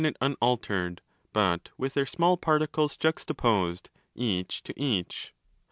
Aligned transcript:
3345 0.01 0.31
unaltered 0.41 1.01
but 1.31 1.69
with 1.77 1.93
their 1.93 2.07
small 2.07 2.35
particles 2.35 2.97
juxtaposed 2.97 3.91
each 4.15 4.63
to 4.63 4.73
3° 4.73 4.77
each. 4.81 5.31